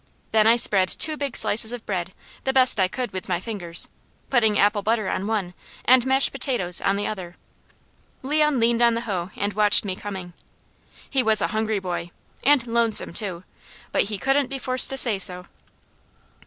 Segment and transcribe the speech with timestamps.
[0.31, 2.11] Then I spread two big slices of bread
[2.43, 3.87] the best I could with my fingers,
[4.31, 5.53] putting apple butter on one,
[5.85, 7.35] and mashed potatoes on the other.
[8.23, 10.33] Leon leaned on the hoe and watched me coming.
[11.07, 12.09] He was a hungry boy,
[12.43, 13.43] and lonesome too,
[13.91, 15.45] but he couldn't be forced to say so.